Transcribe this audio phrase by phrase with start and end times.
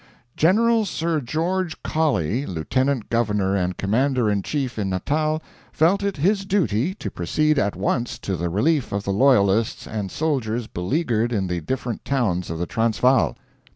[0.35, 6.43] "General Sir George Colley, Lieutenant Governor and Commander in Chief in Natal, felt it his
[6.43, 11.45] duty to proceed at once to the relief of the loyalists and soldiers beleaguered in
[11.45, 13.37] the different towns of the Transvaal."